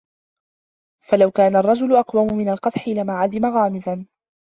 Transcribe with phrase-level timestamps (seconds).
[1.07, 4.05] فَلَوْ كَانَ الرَّجُلُ أَقْوَمَ مِنْ الْقَدْحِ لَمَا عَدِمَ غَامِزًا